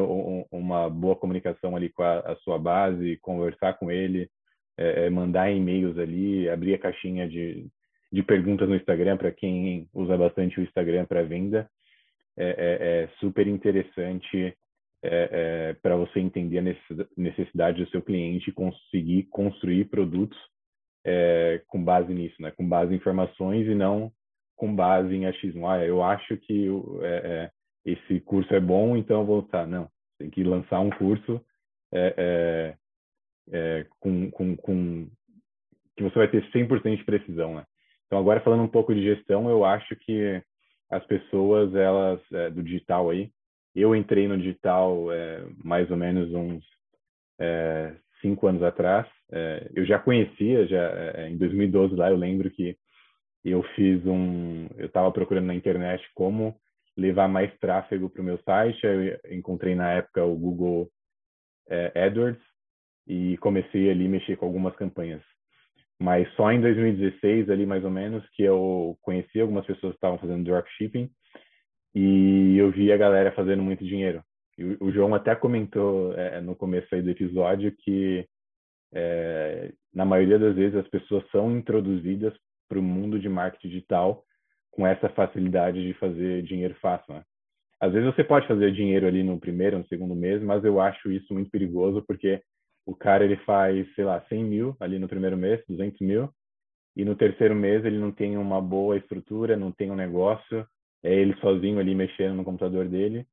[0.51, 4.29] uma boa comunicação ali com a, a sua base, conversar com ele,
[4.77, 7.67] é, é mandar e-mails ali, abrir a caixinha de,
[8.11, 11.69] de perguntas no Instagram para quem usa bastante o Instagram para venda,
[12.37, 14.55] é, é, é, super interessante
[15.03, 20.37] é, é, para você entender a necessidade do seu cliente e conseguir construir produtos
[21.67, 22.51] com base nisso, né?
[22.51, 24.11] com base em informações e não
[24.55, 25.67] com base em achismo.
[25.67, 26.67] Ah, eu acho que
[27.83, 29.65] esse curso é bom, então eu vou estar.
[29.65, 31.43] Não, tem que lançar um curso
[31.91, 32.77] é, é,
[33.51, 35.09] é, com, com, com,
[35.97, 37.65] que você vai ter 100% de precisão, né?
[38.11, 40.43] Então, agora falando um pouco de gestão, eu acho que
[40.89, 43.31] as pessoas, elas, é, do digital aí,
[43.73, 46.61] eu entrei no digital é, mais ou menos uns
[47.39, 49.07] é, cinco anos atrás.
[49.73, 52.75] eu já conhecia, já em 2012 lá, eu lembro que
[53.45, 56.53] eu fiz um, eu estava procurando na internet como
[56.97, 58.85] levar mais tráfego para o meu site.
[58.85, 60.89] Eu encontrei na época o Google
[61.69, 62.43] é, AdWords
[63.07, 65.23] e comecei ali a mexer com algumas campanhas.
[66.01, 70.17] Mas só em 2016, ali mais ou menos, que eu conheci algumas pessoas que estavam
[70.17, 71.07] fazendo dropshipping
[71.93, 74.23] e eu vi a galera fazendo muito dinheiro.
[74.57, 78.25] E o João até comentou é, no começo aí do episódio que
[78.91, 82.33] é, na maioria das vezes as pessoas são introduzidas
[82.67, 84.23] para o mundo de marketing digital
[84.71, 87.21] com essa facilidade de fazer dinheiro fácil, né?
[87.79, 91.11] Às vezes você pode fazer dinheiro ali no primeiro, no segundo mês, mas eu acho
[91.11, 92.41] isso muito perigoso porque
[92.85, 96.29] o cara ele faz, sei lá, 100 mil ali no primeiro mês, 200 mil,
[96.95, 100.65] e no terceiro mês ele não tem uma boa estrutura, não tem um negócio,
[101.03, 103.25] é ele sozinho ali mexendo no computador dele,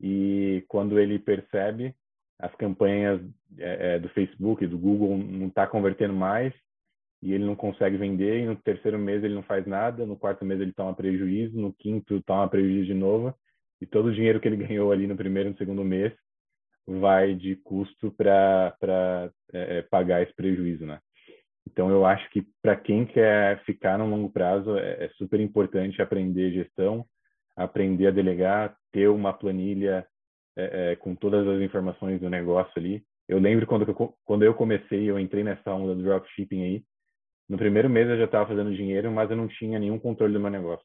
[0.00, 1.94] e quando ele percebe
[2.38, 3.20] as campanhas
[3.58, 6.52] é, é do Facebook, do Google não está convertendo mais,
[7.22, 10.44] e ele não consegue vender, e no terceiro mês ele não faz nada, no quarto
[10.44, 13.34] mês ele toma prejuízo, no quinto toma prejuízo de novo,
[13.80, 16.12] e todo o dinheiro que ele ganhou ali no primeiro e no segundo mês
[16.86, 21.00] vai de custo para é, é, pagar esse prejuízo, né?
[21.66, 26.02] Então eu acho que para quem quer ficar no longo prazo é, é super importante
[26.02, 27.04] aprender gestão,
[27.56, 30.06] aprender a delegar, ter uma planilha
[30.56, 33.02] é, é, com todas as informações do negócio ali.
[33.28, 36.84] Eu lembro quando eu, quando eu comecei, eu entrei nessa onda do dropshipping aí,
[37.48, 40.40] no primeiro mês eu já estava fazendo dinheiro, mas eu não tinha nenhum controle do
[40.40, 40.84] meu negócio.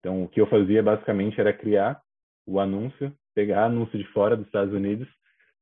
[0.00, 2.00] Então, o que eu fazia basicamente era criar
[2.46, 5.08] o anúncio, pegar anúncio de fora dos Estados Unidos,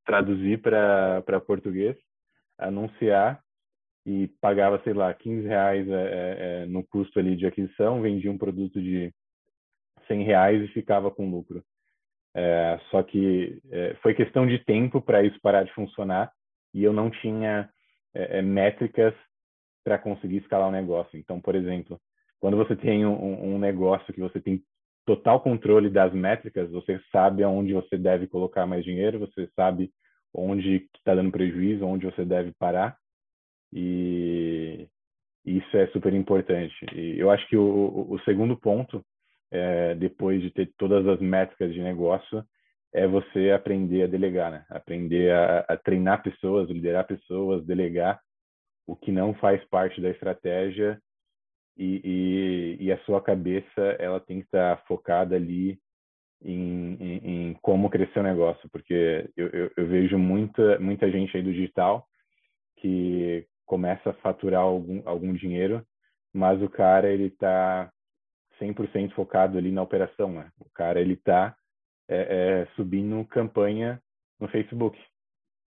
[0.08, 1.94] traduzir para português,
[2.58, 3.42] anunciar
[4.06, 8.32] e pagava, sei lá, 15 reais é, é, é, no custo ali de aquisição, vendia
[8.32, 9.12] um produto de
[10.06, 11.62] 100 reais e ficava com lucro.
[12.34, 16.32] É, só que é, foi questão de tempo para isso parar de funcionar
[16.72, 17.68] e eu não tinha
[18.14, 19.12] é, métricas
[19.84, 21.18] para conseguir escalar o negócio.
[21.18, 22.00] Então, por exemplo,
[22.40, 24.62] quando você tem um, um, negócio que você tem
[25.08, 29.90] total controle das métricas, você sabe aonde você deve colocar mais dinheiro, você sabe
[30.34, 32.94] onde está dando prejuízo, onde você deve parar.
[33.72, 34.86] E
[35.46, 36.74] isso é super importante.
[36.94, 39.02] E eu acho que o, o segundo ponto,
[39.50, 42.44] é, depois de ter todas as métricas de negócio,
[42.92, 44.66] é você aprender a delegar, né?
[44.68, 48.20] Aprender a, a treinar pessoas, liderar pessoas, delegar
[48.86, 51.00] o que não faz parte da estratégia
[51.78, 52.00] e,
[52.80, 55.78] e, e a sua cabeça ela tem que estar focada ali
[56.42, 61.36] em, em, em como crescer o negócio, porque eu, eu, eu, vejo muita, muita gente
[61.36, 62.06] aí do digital
[62.76, 65.84] que começa a faturar algum, algum dinheiro,
[66.32, 67.90] mas o cara ele está
[68.60, 70.50] 100% focado ali na operação, né?
[70.58, 71.56] O cara ele está
[72.08, 72.16] é,
[72.62, 74.00] é, subindo campanha
[74.40, 74.98] no Facebook,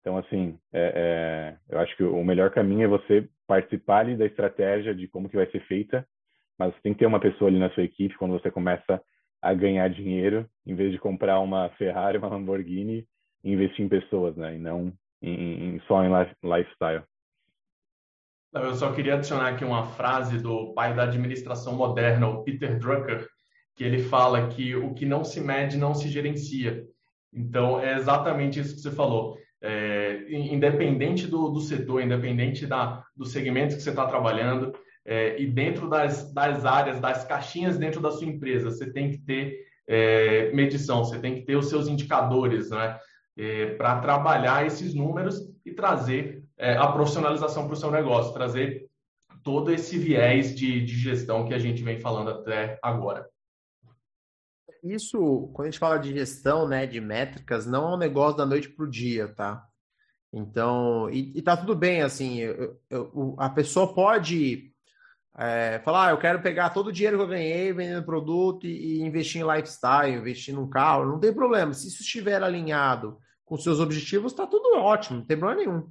[0.01, 4.25] então, assim, é, é, eu acho que o melhor caminho é você participar ali da
[4.25, 6.07] estratégia de como que vai ser feita,
[6.57, 9.01] mas tem que ter uma pessoa ali na sua equipe quando você começa
[9.41, 13.05] a ganhar dinheiro, em vez de comprar uma Ferrari, uma Lamborghini,
[13.43, 14.55] investir em pessoas, né?
[14.55, 16.09] E não em, em só em
[16.43, 17.03] lifestyle.
[18.53, 23.27] Eu só queria adicionar aqui uma frase do pai da administração moderna, o Peter Drucker,
[23.75, 26.83] que ele fala que o que não se mede não se gerencia.
[27.31, 33.25] Então, é exatamente isso que você falou é, independente do, do, setor, independente da, do
[33.25, 34.73] segmento que você está trabalhando,
[35.05, 39.17] é, e dentro das, das áreas, das caixinhas dentro da sua empresa, você tem que
[39.17, 42.97] ter é, medição, você tem que ter os seus indicadores né,
[43.37, 48.87] é, para trabalhar esses números e trazer é, a profissionalização para o seu negócio, trazer
[49.43, 53.25] todo esse viés de, de gestão que a gente vem falando até agora.
[54.83, 58.45] Isso, quando a gente fala de gestão, né, de métricas, não é um negócio da
[58.45, 59.63] noite para o dia, tá?
[60.31, 64.71] Então, e, e tá tudo bem, assim, eu, eu, a pessoa pode
[65.37, 68.97] é, falar, ah, eu quero pegar todo o dinheiro que eu ganhei vendendo produto e,
[68.97, 71.73] e, investir em lifestyle, investir num carro, não tem problema.
[71.73, 75.89] Se isso estiver alinhado com seus objetivos, tá tudo ótimo, não tem problema nenhum.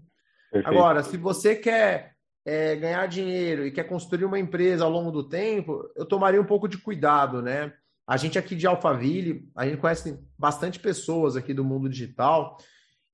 [0.52, 0.68] Perfeito.
[0.68, 2.12] Agora, se você quer
[2.44, 6.46] é, ganhar dinheiro e quer construir uma empresa ao longo do tempo, eu tomaria um
[6.46, 7.72] pouco de cuidado, né?
[8.08, 12.56] A gente aqui de Alphaville, a gente conhece bastante pessoas aqui do mundo digital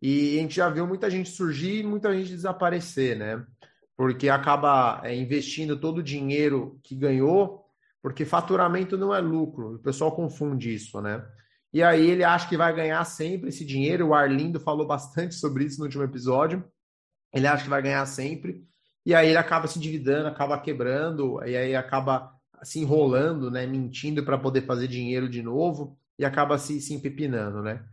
[0.00, 3.44] e a gente já viu muita gente surgir e muita gente desaparecer, né?
[3.96, 7.64] Porque acaba é, investindo todo o dinheiro que ganhou,
[8.00, 9.74] porque faturamento não é lucro.
[9.74, 11.26] O pessoal confunde isso, né?
[11.72, 14.08] E aí ele acha que vai ganhar sempre esse dinheiro.
[14.08, 16.64] O Arlindo falou bastante sobre isso no último episódio.
[17.32, 18.64] Ele acha que vai ganhar sempre.
[19.04, 22.33] E aí ele acaba se endividando, acaba quebrando, e aí acaba
[22.64, 23.66] se enrolando, né?
[23.66, 27.84] Mentindo para poder fazer dinheiro de novo e acaba se, se empepinando, né?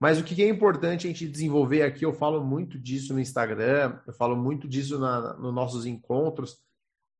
[0.00, 3.98] Mas o que é importante a gente desenvolver aqui, eu falo muito disso no Instagram,
[4.06, 6.58] eu falo muito disso na, nos nossos encontros,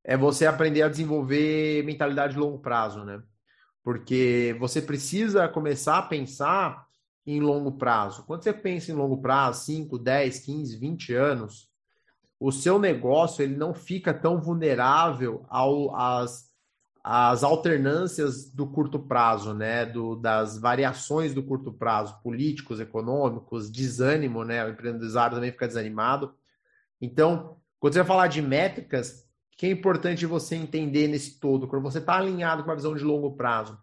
[0.03, 3.21] é você aprender a desenvolver mentalidade de longo prazo, né?
[3.83, 6.85] Porque você precisa começar a pensar
[7.25, 8.23] em longo prazo.
[8.25, 11.69] Quando você pensa em longo prazo, 5, 10, 15, 20 anos,
[12.39, 16.51] o seu negócio ele não fica tão vulnerável ao, às
[17.07, 24.43] as alternâncias do curto prazo, né, do, das variações do curto prazo, políticos, econômicos, desânimo,
[24.43, 26.33] né, o empresário também fica desanimado.
[26.99, 29.23] Então, quando você vai falar de métricas,
[29.55, 33.03] que é importante você entender nesse todo, quando você está alinhado com uma visão de
[33.03, 33.77] longo prazo,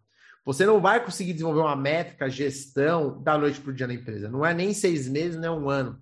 [0.44, 4.28] você não vai conseguir desenvolver uma métrica, gestão da noite para o dia na empresa.
[4.28, 6.00] Não é nem seis meses, não é um ano.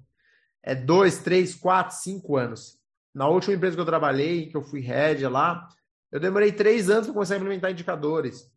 [0.62, 2.78] É dois, três, quatro, cinco anos.
[3.14, 5.68] Na última empresa que eu trabalhei, que eu fui head lá,
[6.10, 8.50] eu demorei três anos para começar a implementar indicadores.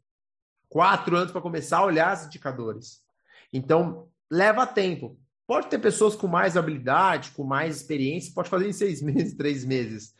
[0.67, 3.01] Quatro anos para começar a olhar os indicadores.
[3.51, 5.19] Então, leva tempo.
[5.45, 9.63] Pode ter pessoas com mais habilidade, com mais experiência, pode fazer em seis meses, três
[9.63, 10.13] meses.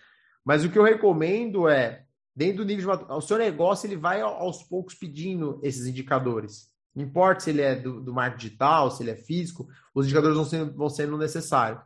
[0.46, 2.06] Mas o que eu recomendo é,
[2.36, 6.72] dentro do nível de o seu negócio, ele vai aos poucos pedindo esses indicadores.
[6.94, 10.36] Não importa se ele é do, do marketing digital, se ele é físico, os indicadores
[10.36, 11.82] vão sendo, vão sendo necessários.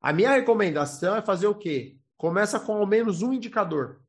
[0.00, 1.98] A minha recomendação é fazer o quê?
[2.16, 4.00] Começa com ao menos um indicador.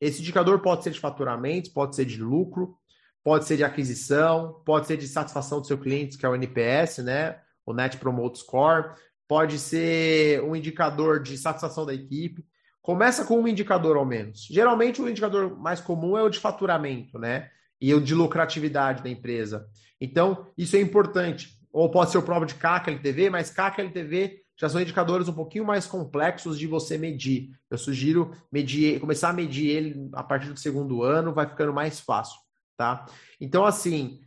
[0.00, 2.76] Esse indicador pode ser de faturamento, pode ser de lucro,
[3.22, 6.98] pode ser de aquisição, pode ser de satisfação do seu cliente, que é o NPS,
[6.98, 7.38] né?
[7.66, 8.94] O Net Promote Score,
[9.28, 12.44] pode ser um indicador de satisfação da equipe.
[12.82, 14.48] Começa com um indicador ao menos.
[14.50, 17.50] Geralmente o indicador mais comum é o de faturamento, né?
[17.80, 19.66] E o de lucratividade da empresa.
[20.00, 21.58] Então, isso é importante.
[21.72, 25.32] Ou pode ser o próprio de CAC LTV, mas CAC LTV já são indicadores um
[25.32, 27.50] pouquinho mais complexos de você medir.
[27.70, 31.98] Eu sugiro medir, começar a medir ele a partir do segundo ano, vai ficando mais
[31.98, 32.38] fácil,
[32.76, 33.06] tá?
[33.40, 34.20] Então, assim,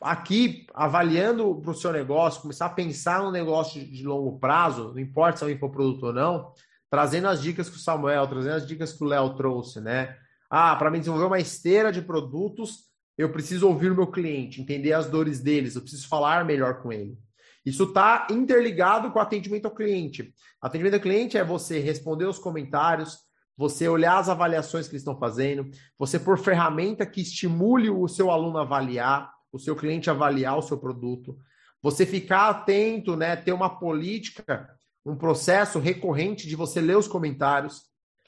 [0.00, 4.98] aqui, avaliando para o seu negócio, começar a pensar no negócio de longo prazo, não
[4.98, 6.54] importa se é um infoproduto ou não,
[6.88, 10.16] trazendo as dicas que o Samuel, trazendo as dicas que o Léo trouxe, né?
[10.48, 12.86] Ah, para me desenvolver uma esteira de produtos,
[13.18, 16.90] eu preciso ouvir o meu cliente, entender as dores deles, eu preciso falar melhor com
[16.90, 17.18] ele.
[17.64, 20.32] Isso está interligado com atendimento ao cliente.
[20.60, 23.18] Atendimento ao cliente é você responder os comentários,
[23.56, 28.30] você olhar as avaliações que eles estão fazendo, você pôr ferramenta que estimule o seu
[28.30, 31.36] aluno a avaliar, o seu cliente a avaliar o seu produto,
[31.82, 34.68] você ficar atento, né, ter uma política,
[35.04, 37.82] um processo recorrente de você ler os comentários,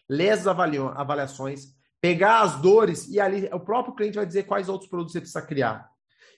[0.08, 4.90] ler as avaliações, pegar as dores e ali o próprio cliente vai dizer quais outros
[4.90, 5.88] produtos você precisa criar.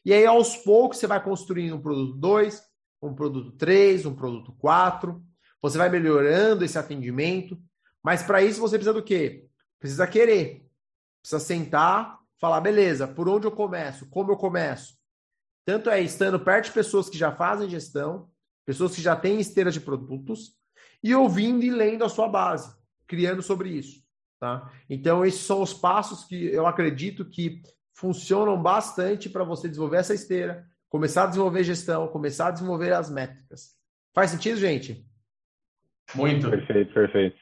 [0.04, 2.62] E aí, aos poucos, você vai construindo um produto 2,
[3.08, 5.22] um produto 3, um produto 4.
[5.62, 7.60] Você vai melhorando esse atendimento.
[8.02, 9.46] Mas para isso você precisa do quê?
[9.78, 10.66] Precisa querer.
[11.22, 14.08] Precisa sentar, falar, beleza, por onde eu começo?
[14.10, 14.94] Como eu começo?
[15.64, 18.28] Tanto é estando perto de pessoas que já fazem gestão,
[18.66, 20.54] pessoas que já têm esteira de produtos,
[21.02, 22.74] e ouvindo e lendo a sua base,
[23.06, 24.02] criando sobre isso.
[24.38, 24.70] Tá?
[24.90, 27.62] Então, esses são os passos que eu acredito que
[27.94, 33.10] funcionam bastante para você desenvolver essa esteira, começar a desenvolver gestão, começar a desenvolver as
[33.10, 33.76] métricas.
[34.14, 35.04] Faz sentido, gente?
[36.14, 36.48] Muito.
[36.48, 37.36] Perfeito, perfeito.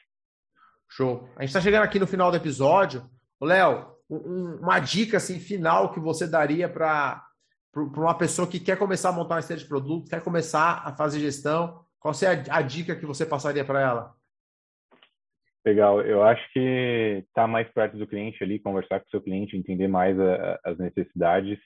[0.89, 1.29] Show.
[1.37, 3.05] A gente está chegando aqui no final do episódio.
[3.39, 7.23] Léo, um, uma dica assim final que você daria para
[7.77, 11.21] uma pessoa que quer começar a montar uma esteira de produto, quer começar a fazer
[11.21, 14.15] gestão, qual seria a, a dica que você passaria para ela?
[15.63, 19.21] Legal, eu acho que estar tá mais perto do cliente ali, conversar com o seu
[19.21, 21.59] cliente, entender mais a, as necessidades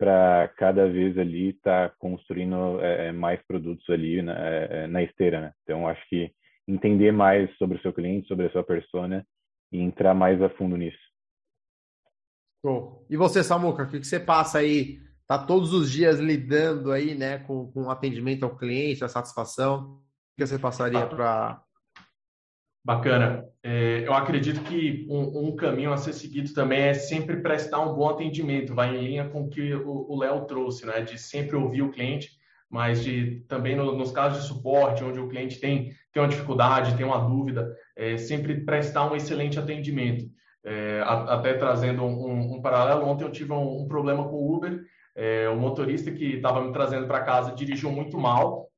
[0.00, 4.86] para cada vez ali estar tá construindo é, é, mais produtos ali na, é, é,
[4.86, 5.52] na esteira, né?
[5.62, 6.32] Então, acho que
[6.66, 9.26] entender mais sobre o seu cliente, sobre a sua persona
[9.70, 10.98] e entrar mais a fundo nisso.
[12.64, 13.04] Show.
[13.10, 14.98] E você, Samuca, o que, que você passa aí?
[15.26, 19.96] Tá todos os dias lidando aí, né, com, com atendimento ao cliente, a satisfação.
[19.96, 20.02] O
[20.38, 21.62] que você passaria para
[22.84, 23.44] Bacana.
[23.62, 27.94] É, eu acredito que um, um, caminho a ser seguido também é sempre prestar um
[27.94, 31.02] bom atendimento, vai em linha com o que o Léo trouxe, né?
[31.02, 32.30] De sempre ouvir o cliente,
[32.70, 36.96] mas de também no, nos casos de suporte, onde o cliente tem, tem uma dificuldade,
[36.96, 40.24] tem uma dúvida, é, sempre prestar um excelente atendimento.
[40.64, 44.84] É, até trazendo um, um, paralelo, ontem eu tive um, um problema com o Uber,
[45.14, 48.68] é, o motorista que estava me trazendo para casa dirigiu muito mal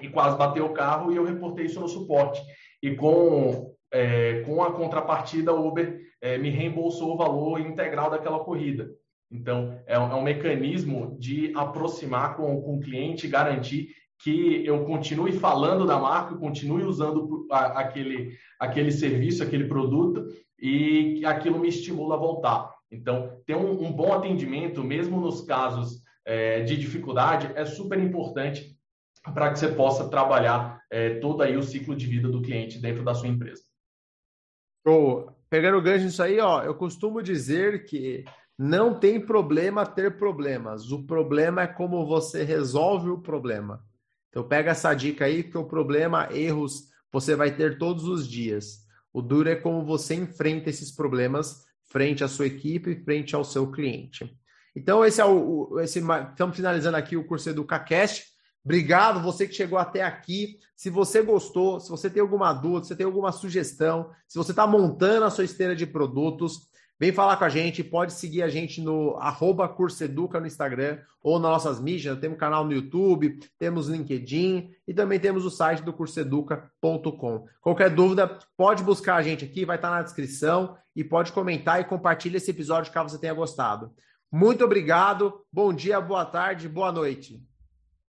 [0.00, 2.40] e quase bateu o carro e eu reportei isso no suporte
[2.84, 8.40] e com, é, com a contrapartida, o Uber é, me reembolsou o valor integral daquela
[8.40, 8.90] corrida.
[9.32, 13.88] Então, é um, é um mecanismo de aproximar com, com o cliente, garantir
[14.22, 20.26] que eu continue falando da marca, continue usando a, aquele, aquele serviço, aquele produto
[20.60, 22.70] e que aquilo me estimula a voltar.
[22.92, 28.76] Então, ter um, um bom atendimento, mesmo nos casos é, de dificuldade, é super importante
[29.32, 33.02] para que você possa trabalhar é, todo aí o ciclo de vida do cliente dentro
[33.02, 33.62] da sua empresa.
[34.86, 35.28] Show.
[35.50, 38.24] Pegando o gancho nisso aí, ó, eu costumo dizer que
[38.56, 40.92] não tem problema ter problemas.
[40.92, 43.84] O problema é como você resolve o problema.
[44.30, 48.84] Então pega essa dica aí, que o problema, erros, você vai ter todos os dias.
[49.12, 53.70] O duro é como você enfrenta esses problemas frente à sua equipe, frente ao seu
[53.70, 54.32] cliente.
[54.76, 58.33] Então esse é o, esse, estamos finalizando aqui o curso EducaCast.
[58.64, 60.58] Obrigado, você que chegou até aqui.
[60.74, 64.52] Se você gostou, se você tem alguma dúvida, se você tem alguma sugestão, se você
[64.52, 66.66] está montando a sua esteira de produtos,
[66.98, 67.84] vem falar com a gente.
[67.84, 72.18] Pode seguir a gente no arroba Curseduca no Instagram ou nas nossas mídias.
[72.18, 77.44] Temos canal no YouTube, temos LinkedIn e também temos o site do curseduca.com.
[77.60, 81.84] Qualquer dúvida, pode buscar a gente aqui, vai estar na descrição e pode comentar e
[81.84, 83.92] compartilhar esse episódio caso você tenha gostado.
[84.32, 87.53] Muito obrigado, bom dia, boa tarde, boa noite.